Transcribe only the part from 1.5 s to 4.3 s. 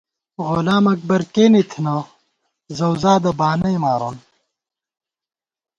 تھنہ، زؤزادہ بانئی مارون